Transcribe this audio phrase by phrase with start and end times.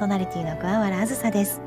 [0.00, 1.60] ソナリティの桑原あずさです。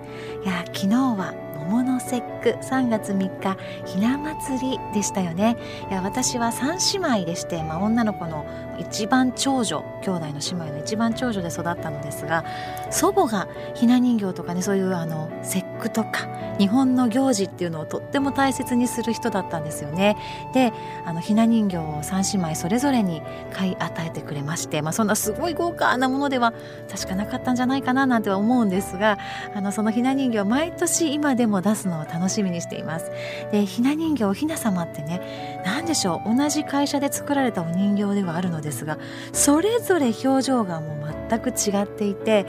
[0.44, 1.36] いや昨日は
[1.70, 5.56] 桃の節句3月3日ひな祭りでしたよね。
[5.88, 8.44] いや私は3姉妹でして、まあ、女の子の
[8.80, 12.44] 一番長女兄弟の姉妹の一番長女で育ったのですが
[12.90, 16.28] 祖母がひな人形とかねそういうあの節とか
[16.60, 20.18] 日本の行事っていうのをとっても大切にする人だったんですよね。
[20.54, 20.72] で
[21.06, 23.22] あのひな人形を3姉妹それぞれに
[23.54, 26.54] 買い与えてくれまして、まあ、そんなすごい豪華なものでは
[26.90, 29.18] 確かなかったんじゃないかななんては思うんですが
[29.56, 33.12] あのそのひな人形毎年今でも出すのを楽しみにしています。
[33.52, 38.98] でひな人形おひな様ってね何でしょう同じ会社で作られたお人形ではあるのですが
[39.32, 42.46] それぞれ表情がもう全く違っていて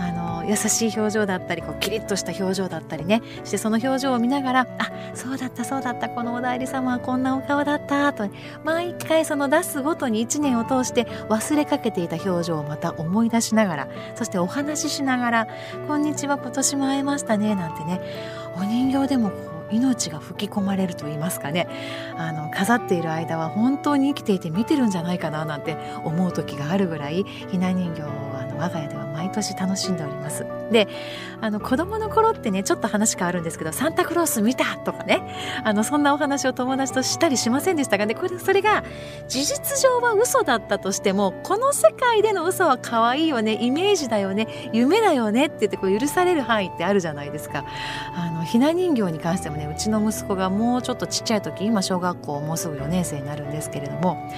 [0.00, 3.22] あの優しい表情だったりこうキリッとした表情だったりね。
[3.44, 8.28] してその表情を見ながらあそうだったそうだったこのお代理様はこんなお顔だったと
[8.64, 15.48] 毎回その出すごとに1年を通して忘れかけていた表情をまた思い出しながらそしてお話ししながら
[15.86, 18.00] 「こんにちは今年も会えましたね」なんてね
[18.56, 19.36] お人形でもこ
[19.70, 21.68] う命が吹き込まれると言いますかね。
[22.16, 28.29] あの飾っている間は本当に生きていて見てるんじゃないかななんて思う時があるぐらいひな人形はあの
[28.60, 30.46] 我が家では毎年楽しんでおります。
[30.70, 30.86] で
[31.40, 35.22] あの子供の頃ってねちょっと話変わるんですけどサンタクロース見たとかね。
[35.64, 38.14] あのそんなお話を友達としたりしませんでしたがね。
[38.14, 38.84] これそれが
[39.28, 47.64] 事実上は嘘だったとしてもこの世界での嘘は可愛いよねイメージだよね夢だよねって言ってこう許される範囲ってあるじゃないですか。
[48.14, 54.30] あのひな人形に関してもねうちの息子がもうちょっとちっちゃい時今小学校もうすぐ4年生になるんですけれども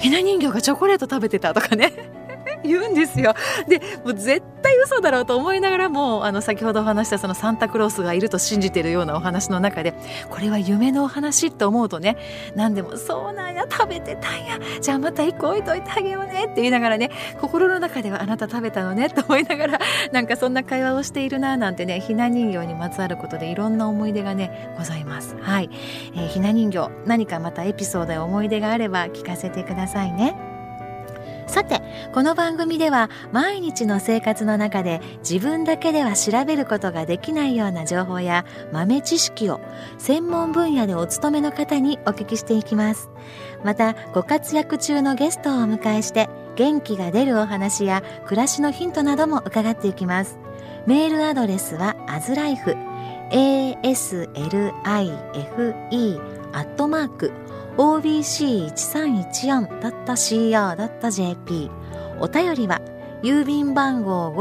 [0.00, 2.15] ひな人形がチョコレート食べてたとかね。
[2.64, 3.34] 言うんですよ。
[3.68, 9.94] でもう絶対嘘だろうと思いながらもあの先ほどお話したそのサンタクロースがいると信じてるようなお話の中で
[10.30, 12.16] これは夢のお話って思うとね
[12.54, 19.78] 何でも「そうなんや食べてたんやじゃあまた一個置いといてあげようね」って言いながらね心の中では「あなた食べたのね」と思いながら
[20.12, 25.36] なんかそんな会話をしているななんてねひな人形にまつわることでいろんな思い出がねございます。
[25.40, 25.70] はい、
[26.14, 30.45] えー、ひな人形何かまたエピソードや思い出があれば聞かせてくださいね。
[31.46, 31.80] さて
[32.12, 39.60] この番組では毎日の生活の中で自分だけでは調べることができないような情報や豆知識を
[39.98, 43.08] 専門分野でお勤めの方にお聞きしていきます。
[43.64, 50.38] またご活躍中のゲストをお迎えして元気が出るお話や暮らしのヒントなども伺っていきます。
[50.86, 52.76] メールアドレスはアズライフ
[53.30, 54.16] aslife
[56.52, 57.32] アットマーク
[57.76, 61.70] OBC1314 だった CR だった JP
[62.20, 62.80] お便りは
[63.22, 64.32] 郵便番号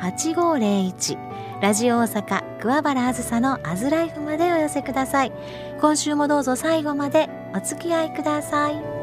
[0.00, 1.18] 552-8501
[1.60, 5.32] ラジオ大阪桑原あずさのアズライフまでお寄せください。
[5.80, 8.99] 今週もどうぞ最後までお付き合いください。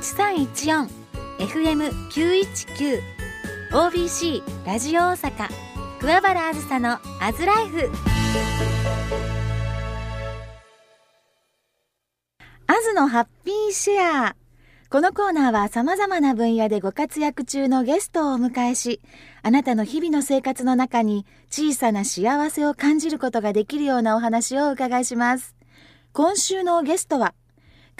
[0.00, 3.00] FM919
[3.70, 5.48] OBC ラジオ大阪
[6.00, 7.90] 桑原あずさのアズライフ
[12.66, 14.36] アズのハッピーシェア
[14.88, 19.02] このコーナーは様々な分野でご活躍中のゲストをお迎えし、
[19.42, 25.54] あなたの日々の生活の中に小さな幸せを感じることができるようなお話をお伺いします。
[26.12, 27.34] 今週のゲストは、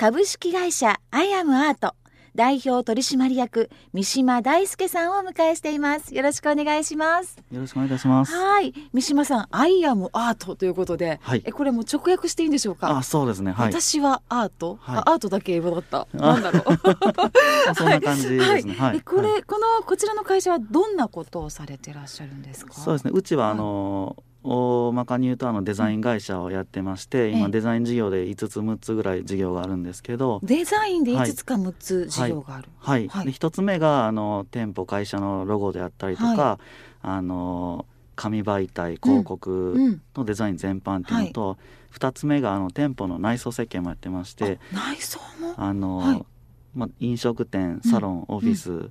[0.01, 1.95] 株式会社アイアムアート
[2.35, 6.15] 代表取締役三島大輔さんをお迎えしています。
[6.15, 7.37] よろしくお願いします。
[7.53, 8.33] よろしくお願いいたします。
[8.35, 8.73] はい。
[8.95, 12.97] 三島さんアイアムアートということで、はい、えこれも直訳していいんでしょうか？
[12.97, 16.09] あそうですね、はい、私はアート、はい、アートだけ英語だった。
[16.15, 16.65] なんだろう。
[17.77, 22.73] そんな感じですね、はい、これ、このこちらの会社はどんなことをされてらっしゃるんですか？
[22.73, 23.11] そうですね。
[23.13, 36.65] うちはあのー大まかに言うとあのデザイン会社をやってまして、今デザイン事業で5つ6つぐらい事業があるんですけどデザインで5つか6つ事業がある、はい、はい、で1つ目があの店舗会社のロゴであったりとか、はい、
[37.03, 45.55] あの紙媒体広告のデザイン全般っていうのと、うんうんはい、2つ目があの店舗の内装設計もやってまして内装も？
[45.57, 46.27] あの、
[46.75, 48.91] まあ、飲食店サロン、オフィス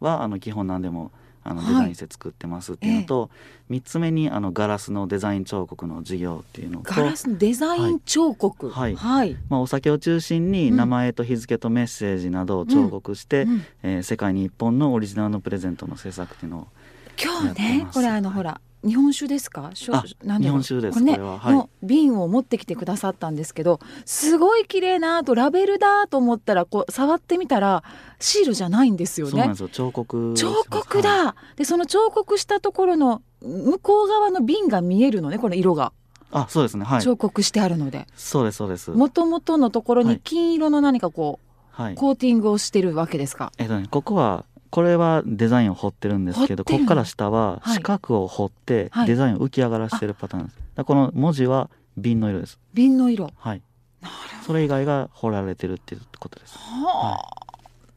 [0.00, 1.12] は、あの基本何でも
[1.50, 3.28] あのデザインして作ってますっていうのと、は
[3.70, 8.70] い、3つ目にあのガラスのデザイン彫刻の事業っていうのとガラスのデザイン彫刻。
[8.70, 16.66] はい、はい、まあ、お酒を中心に名前と日付とメッセージなどを彫刻して、うん、えー、世界に一本のオリジナルのプレゼントの制作っていうのを
[17.20, 19.70] 今日ねこれあのほら日本酒ですか？
[19.74, 21.40] 日本酒ですこれね、は。
[21.46, 27.82] い、の瓶を持ってきてくださったんですけどすごい綺麗なとラベルだと思ったらこう触ってみたら
[28.20, 29.52] シールじゃないんですよね。
[29.72, 35.92] 彫刻彫刻だ、はい、でその彫刻したところの向こう側の瓶が見えるのねこの色が。
[36.30, 38.06] あそうですね、はい、彫刻してあるので。
[38.14, 38.90] そうですそうです。
[38.90, 43.50] もともとのところに金色の何かこう、はい、コーティングをしてるわけですか？
[43.58, 52.58] えっとねここはこれはデザインを彫ってるんですけどここから下は四角を彫ってデザインを浮き上がらしてるパターンです、はい、この文字は瓶の色です。
[52.74, 53.30] 瓶の色。
[53.36, 53.62] はい。
[54.46, 56.56] それ以外が彫られてるっていうことです。
[56.56, 57.22] は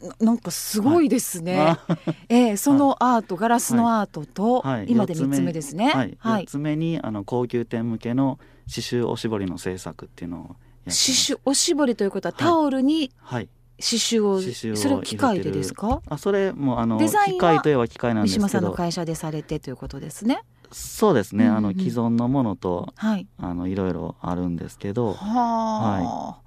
[0.02, 5.92] あ、はい、なんかすごいですね、はい、えー、そのアート、ガラスのアートと、はい、今で三つ目ですね。
[5.92, 10.48] はい、はい、つ目にあの高級店向けの刺繍おしぼりの制作っていうのを
[10.86, 13.50] 刺繍おしぼりということはタオルに、はい
[13.82, 16.02] 刺繍をそれを機械でですか？
[16.08, 18.44] あそれもあのデザイン機械といえば機械なんですけど。
[18.46, 20.44] 三島さんの会社でされてということですね。
[20.72, 25.14] そうですね、うんうん、あの既存のものと、はい、あのいろいろあるんですけど。
[25.14, 26.40] は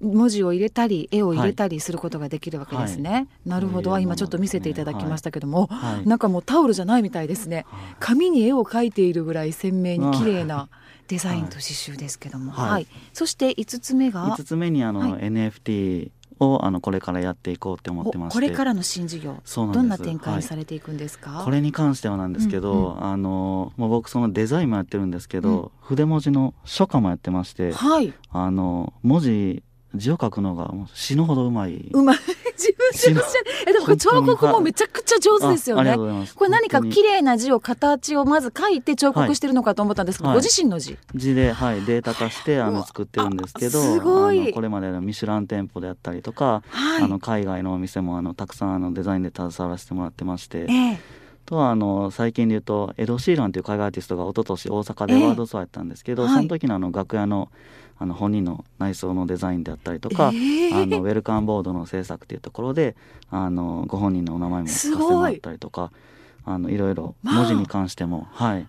[0.00, 7.64] い、文字を入れたり絵を入れたりすることができるわけですね、はい、なるほど、今ちょっと見せていただきましたけども、はい、なんかもうタオルじゃないみたいですね。
[8.00, 10.68] 紙に絵を描いているぐらい鮮明に綺麗な
[11.06, 16.10] デザインと刺繍ですけども、はい、そして五つ目が五つ目にあの、NFT
[16.42, 18.36] をあのこれからやっていこうって思ってまして。
[18.36, 29.62] これからの新事業どんな展開されていくんですか、はい、これに関してはなんですけど、うんうん、あのもう僕そのデザインもやってるんですけど、うん、筆文字の書家もやってまして、はい、あの文字
[29.94, 31.88] 字を書くのが死ぬほどうまい。
[31.92, 32.18] うまい。
[32.62, 33.46] 自分でおっしゃる。
[33.66, 35.96] え、でも彫刻もめちゃくちゃ上手ですよね。
[36.34, 40.96] これ何か綺麗な字を形をまず書いて彫刻してるのかと思ったんですけど、はい、ご自身の字。
[41.14, 44.52] 字で、はい、データ化してあの作ってるんですけど、すごい。
[44.52, 50.58] これまでのミシュラン店舗であったりとか、はい、あの海外のお店もあのたくさんあのデザインで携わらせてもらってまして。
[50.60, 57.50] えーとはあの最近で言うとエド・シーランという海外アーティストが一昨年大阪でワールドツアーやったんですけど、えー、その時のあの楽屋の
[57.98, 62.96] あの本人の内装のデザインであったりとか、えー、あのウェルカムボードの制作っていうところで
[63.30, 65.92] あのご本人のお名前も書かせてもらったりとか
[66.44, 68.66] あのいろいろ文字に関しても、まあ、はい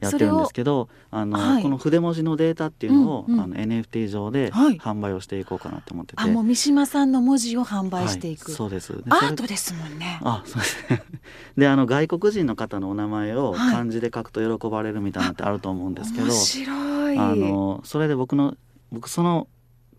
[0.00, 8.92] やってるんですけどあの、はい、この筆文字のデータっていうのを、うんうん、あの NFT 上で販売をしていこうかなと思ってて、あもう三島さんの文字を販売していく、はい、そうです。
[9.08, 10.20] アートですもんね。
[10.22, 10.90] あそうです。
[10.90, 11.02] ね
[11.56, 18.54] であの外国人の方のお名前を漢字で書くと喜ばれるみたいなのってあると思うんですけど、はい、あのそれで僕の
[18.92, 19.48] 僕その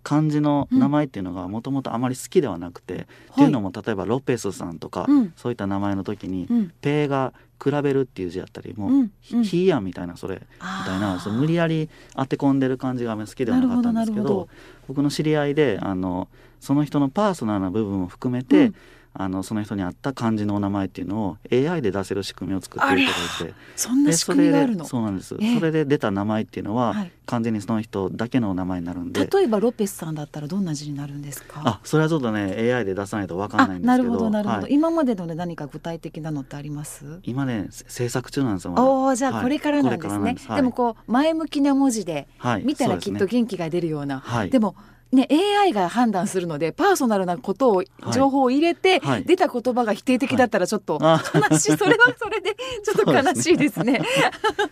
[0.08, 3.06] 漢字の名前っていうのがもともとあまり好きではなくて、うん、っ
[3.36, 10.42] ていうのも例えばロペスさんとか、うん、そういった名前の時に、うん、ペーが比べるっていう字やったりもう、うん、ヒーヤンみたいなそれみ
[10.86, 14.48] たいなそ無理やり当て込んでる感じが好きではなかったんですけど
[14.88, 16.30] 僕の知り合いであの
[16.62, 18.72] その人のパーソナルな部分も含めて、
[19.20, 24.86] あのその人に合った漢字のお名前っていうのを AI で出せる仕組みを作っていただいてそんな仕組みがあるの？
[24.86, 29.26] そうなんです、えー、それで出た名前っていうのは、はい、完全にその人だけの名前になるんで。
[29.26, 31.62] 例えばロペスさんだったらどんな字になるんですか？
[31.66, 37.20] あそれはちょっとね AI で出さないと分かんないんですけどなるほどなるほど、はい、今までので何か具体的なのってあります？
[37.24, 42.28] 今ね制作中なんですよ、ま、おじゃあこれからなんですね、はい、でもこう前向きな文字で
[42.64, 44.76] 見たらきっと元気が出るような、でね、でも
[45.12, 45.28] ね、
[45.62, 47.84] AI が判断するのでパーソナルなことを、
[48.14, 54.02] 情報を入れて、はい、出た言葉が否定的だったらちょっと悲しい、それはそれで ちょっと悲しいですね。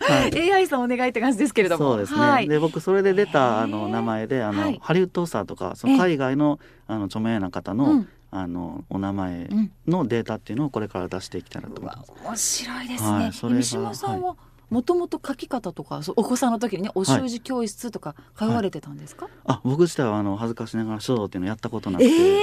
[0.00, 1.92] はい、 AI さんお願いって感じですけれども。
[1.92, 2.20] そうですね。
[2.20, 9.48] はい、で僕それで出たあの名前であの、ハリウッドスターとかその海外のあの著名な方の、あのお名前
[9.86, 12.12] のデータっていうのをこれから出していきたいなと思います。
[12.24, 13.10] 面白いですね。
[13.10, 14.36] はい、三島さんは、
[14.70, 19.34] もともと書き方とかお子さんの時にねお習字教室とか通われてたんですか、はい。
[19.34, 22.38] はい、あ僕自体はあの恥ずかしながら書道っていうのやったことなくて、え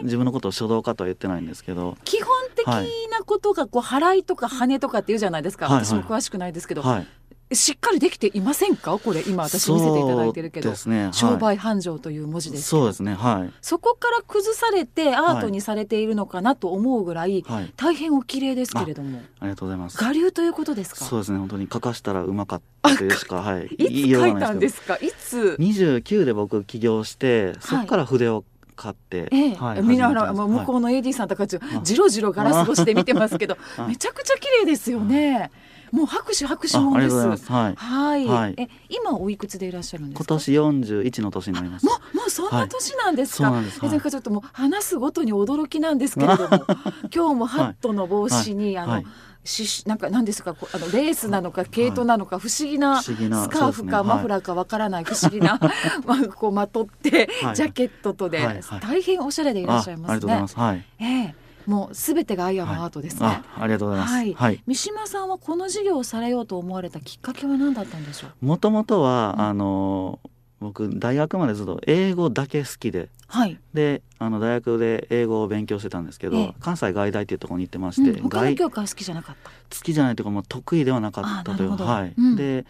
[0.00, 7.06] ー、自分のことを書道家とは言ってないんですけど基本的なことがこう払いとか羽とかっていうじゃないですか、はい、私も詳しくないですけど、はい、
[7.52, 8.98] しっかりできていませんか？
[8.98, 11.04] これ今私見せていただいてるけど、ね。
[11.04, 12.64] はい、商売繁盛という文字です。
[12.64, 13.14] そうですね。
[13.14, 13.52] はい。
[13.62, 19.20] そこから崩されてアートにされているのかなと思うぐらい、はい、大変お綺麗ですけれども。
[19.38, 20.02] ありがとうございます。
[20.02, 21.04] 我流ということですか？
[21.04, 21.38] そうですね。
[21.38, 23.66] 本当に書かしたらうまかったというしかはい。
[23.66, 24.96] いつ書いたんですか？
[24.96, 29.54] いつ？29で僕起業してそこから筆を買って、ええ。
[29.54, 31.58] はい、みんな向こうの AD さんとかじ
[31.96, 33.56] ろじろガラス越しで見てますけど
[33.88, 35.50] めちゃくちゃ綺麗ですよね。
[35.92, 37.16] もう拍手拍手もです。
[37.50, 37.74] はい。
[37.76, 38.54] はい。
[38.58, 40.24] え、今おいくつでいらっしゃるんですか？
[40.24, 41.86] 今年四十一の年になります。
[41.86, 43.50] もう、もうそんな年なんですか？
[43.50, 46.66] はい、そうなんかちょっともう話すごとに驚きなんですけれども、
[47.14, 49.02] 今日もハットの帽子に、あの。
[49.44, 53.14] しなんか何ですかあのレースなのか毛糸なのか不思議なス
[53.48, 55.60] カーフかマフラーかわからない不思議な
[56.04, 58.40] まあこうまとってジャケットとで
[58.82, 60.44] 大変おしゃれでいらっしゃいますね。
[60.52, 61.34] はい、ええ
[61.66, 63.62] もうすべてがアイアムアートですね、はい、あ。
[63.62, 64.14] ありがとうございます。
[64.14, 64.34] はい。
[64.34, 68.46] はい、三島さんはこの授業をされようと思われたきっかけは何だったんでしょう？
[68.46, 70.20] もともとは、うん、あの
[70.60, 79.50] 僕大学までずっと英語だけ好きで、はい、であの大学で英語を勉強してたんですけど、ええ、関西外大っていうところに行ってまして、うん、他の教科好きじゃなかった？
[79.50, 82.64] 好きじゃないというかもう得意ではなかったというはい、うん、で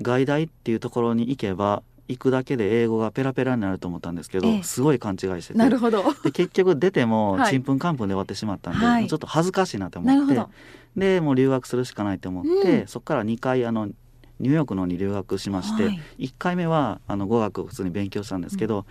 [0.00, 5.58] 外大っていうところに行けば行くだけで英語がペラペラになると思ったんですけど、ええ、すごい勘違いしてて。
[5.58, 6.04] なるほど。
[6.22, 10.40] で結局出ても ちんぷんかんぷんで終わってしまったんで、はい、ちょっと恥ずかしいなと思って
[10.96, 13.86] でもう留学するしかないと思って、うん、そこから2回あの
[14.40, 18.84] ニューヨークのに留学しまして、はい、1回目はあの語学を普通に勉強したんですけど、うん、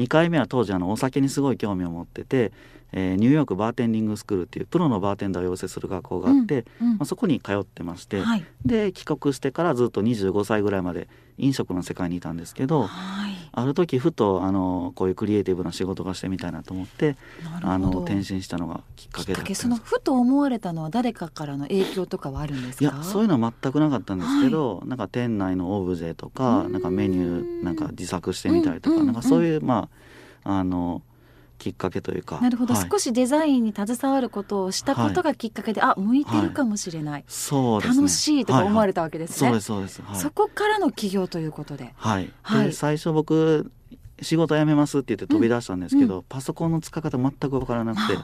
[0.00, 2.52] 2回目は当時あのお酒にすごい興味を持ってて、
[2.92, 17.16] えー、ニューヨークバーテンディングスクールっていうプロのバーテンダーを養成する学校があって、うんうん、まあ、そこに通ってまして、はい、で帰国してからずっと25歳ぐらいまで飲食の世界にいたんですけど、はい、ある時ふとあのこういうクリエイティブな仕事がしてみたいなと思って
[17.62, 22.84] あの転身したのがきっかけだったそのふと思われたのは誰かからの影響とかはあるんですか？
[22.84, 29.88] いやそういうのは全くなかったんですけど、はい、なんか店内のオブジェとかなんかメニューなんか自作してみたりとか、なんかそういうま
[30.44, 31.02] ああの
[31.60, 32.40] きっかけというか。
[32.40, 39.52] なるほど、はい、少しデザインに携わることをしたことがきっかけで、はい、あ向いてるかもしれない、はい、そう楽しいとか思われたわけですね、はい。
[39.52, 39.96] はい、そうです。
[39.96, 41.92] そうです、そこからの起業ということで。
[41.96, 42.32] はい、
[42.64, 43.70] で最初僕
[44.22, 48.18] 仕事辞めますって言って飛び出したんですけど、うん、パソコンの使い方全く分からなくて。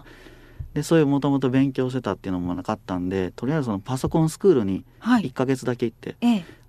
[0.72, 6.16] でそういうもともと勉強してたっていうのもなかったんでとりあえずそのパソコンスクールに1か月だけ行って、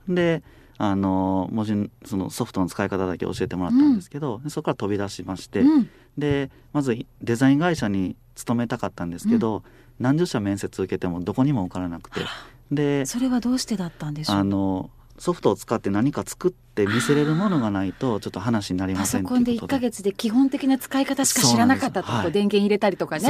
[0.08, 0.44] で
[0.78, 9.64] あの文字そのソフトの使い方だけ教えてもらったんですけど、うん、そこから飛び出しまして、うん、でまずデザイン会社に勤めたかったんですけど、うん、
[10.00, 12.22] 何十社面接受けてもどこにも受からなくて。
[12.72, 14.36] でそれはどうしてだったんでしょう？
[14.36, 23.28] あのソフトを使って何か作って見せれるものがないとちょっと話になりませんパソコンで1か月で基本的な使い方しか知らなかったと、はい、電源入れたりとかね。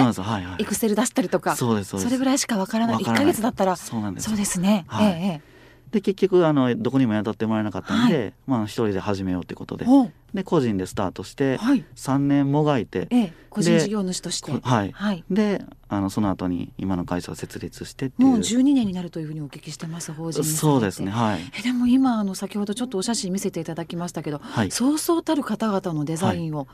[0.60, 1.56] エクセル出したりとか。
[1.56, 2.98] そうですそれぐらいしかわからない。
[2.98, 4.60] 1か月だったらそうです。
[4.60, 5.57] ね、はい、ええ
[5.92, 9.86] で結局あのどこにも雇ってもらえなかったんで、はい、まあ一人で始めようということで。
[10.34, 14.52] で個人でスタートして3年もがいて、ええ、個人事業主として。
[14.52, 21.40] はい、はい、であのその後に今の会社を設立してもう12年になるというふうにお聞きしてます法人そうですねはい。
[21.58, 26.68] えでも今あの先ほどちょっとお写真見せていただきましたけど、はい、そうそうたる方々のデザインを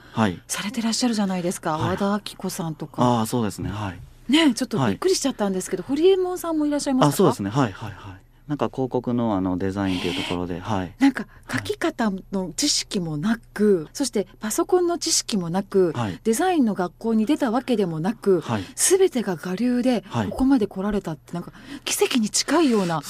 [0.47, 3.03] されてらっしゃるじゃないですか、はい、和田明子さんとか。
[3.03, 3.99] ああそうですねはい。
[4.31, 7.09] ねちょっとびっくりしちゃったんですけど、堀江門さんもいらっしゃいますか？
[7.09, 21.51] あそうですねはいはいはいなんか広告のあのデザインというところで、はい、なんか書き方の知識もなく、はい、そしてパソコンの知識もなく、はい、デザインの学校に出たわけでもなく、はい、全てが我流でここまで来られたってなんか
[21.85, 23.01] 奇跡に近いような。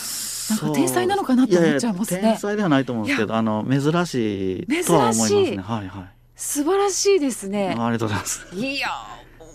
[0.49, 2.21] なんか天才なのかなと思っちゃいますね。
[2.21, 5.57] 天才ではないと思うんですけど、あの珍しいとは思いますね。
[5.57, 6.13] はいはい。
[6.35, 7.69] 素晴らしいですね。
[7.69, 8.45] ありがとうございます。
[8.53, 8.89] いや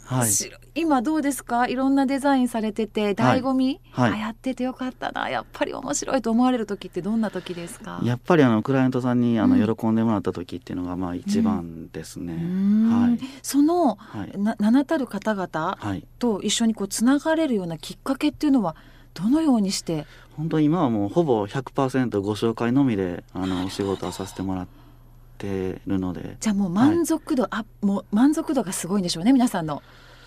[0.09, 0.31] はい、
[0.75, 1.69] 今どうですか？
[1.69, 5.29] いろんなデザインされてて醍醐味、はい、はい、やっててよかったな。
[5.29, 8.01] やっぱり面白いと思われる時ってどんな時ですか？
[8.03, 15.77] やっぱりあのクライアントさんにあの、喜んでもらった時っていうのがまあ一番ですね、はい、その、はい、なたる方々
[16.19, 18.77] と一緒にこうつながれるようなきっかけっていうのは
[19.13, 20.07] どのようにして？
[20.39, 24.78] 本当今はもうほぼ100%ご紹介のみであのお仕事をさせてもらって
[25.39, 29.83] てるのでじゃあもう満足度、はい、あもう満足度がすごいんでしょうね皆さんの。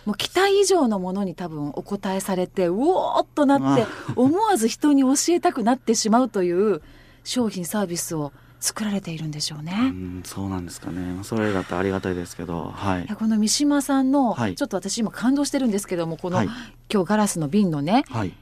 [0.06, 6.82] もう期待以上のものに多分お答えされてうおーっとなって思わず人に教えたくなってしまうという
[7.24, 9.74] 商品サービスを作られているんでしょうね。
[9.75, 11.24] うん、そうなんですかね。
[11.24, 13.06] それだとありがたいですけど、はい。
[13.06, 16.50] いこの三島さんの、はい、ちょっと私今感動してるんですけども、この、はい、
[16.91, 18.34] 今日ガラスの瓶のね、はい、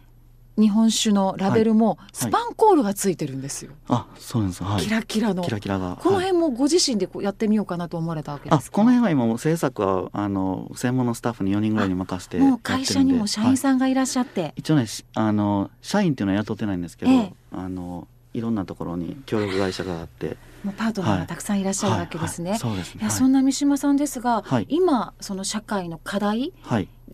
[0.59, 3.71] 日本酒のラベルもスパンコールがついてるんですよ。
[3.87, 5.43] はいはい、あ、そうなんです、はい、キラキラの。
[5.43, 5.97] キラキラが。
[6.01, 8.75] この辺もご自身でこうやってみようかなと思われたわけですか？
[8.75, 14.53] この辺は今も制作はあの専門のスタッフに4人ぐらいに任せてもう会社にも社員さんがいらっしゃって。
[14.55, 14.85] 一応ね、
[15.15, 20.37] あの社員っていうのは雇ってないんですけど、ええ、あのいろんなところに協力会社があって。
[20.63, 22.57] もうパートナーがたくさんいらっしゃるわけですね。
[22.57, 22.99] そうですね。
[23.01, 26.51] いやそんな三島さんですが、今その社会の課題、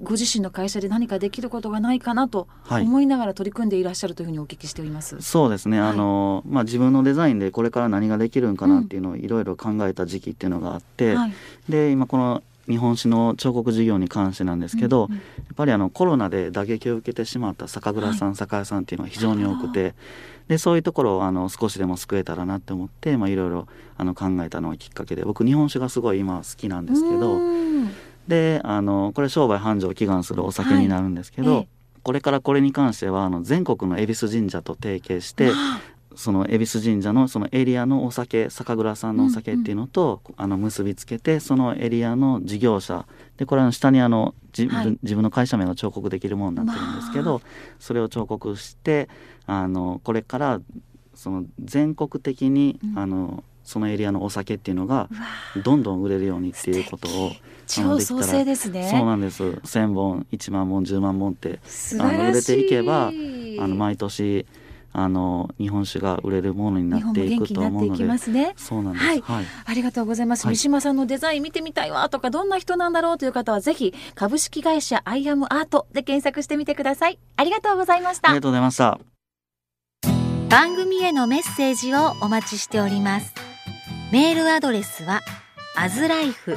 [0.02, 5.22] ご自身の会社で何かできることがないかなと思いながら取り組んでいらっしゃるというふうにお聞きしております。
[5.22, 5.80] そうですね。
[5.80, 9.28] あのまあ自分のデザインでこれから何ができるんかなっていうのをい。
[9.28, 11.16] ろいろ考えた時期っていうのがあって、
[11.70, 15.22] で今この日本史の彫刻事業に関してなんですけど、うんうん、や
[15.54, 19.94] っぱりあのコロナで打撃を受けてしまった酒蔵さん、はい、酒屋さんっていうのは非常に多くて
[20.48, 27.40] でそういうところをあの少しでも救えたらなって思っていろいろあの考えたのがきっかけで僕日本酒がすごい今好きなんですけど
[28.28, 31.68] であのこれ商売繁盛を祈願するお酒になるんですけど、はい
[32.06, 35.50] これからこれに関してはあの全国の恵比寿神社と提携して
[36.16, 49.10] その恵比寿神社のそのエリアのお酒酒蔵さんのお酒っていうのと、うんうん、あの結びつけてそのエリアの事業者でこれは下にあの自分はい、自分の会社名が彫刻できるものになってるんですけど、まあ、それを彫刻して
[49.48, 50.62] あのこれから
[51.14, 55.10] その全国的に、うん、あのそのエリアのお酒っていうのが
[55.64, 57.32] どんどん売れるようにっていうことを
[57.68, 58.90] 超創生ですね。
[58.90, 59.44] そうなんです。
[59.44, 61.60] 1,000本1万本10万本って
[62.00, 64.46] あの売れていけばあの毎年
[64.98, 77.20] あの日本酒が売れるものになっていくと思うので、ね、そうなんです、はい、はい、ありがとうございます、はい、三島さんのデザイン見てみたいわとかどんな人なんだろうという方はぜひ株式会社アイアムアートで検索してみてください。
[77.36, 78.30] ありがとうございました。
[78.30, 79.00] ありがとうございました。
[80.50, 83.45] 番組へのメッセージをお待ちしております
[84.16, 85.20] メールアドレスは
[85.76, 86.56] あずライフ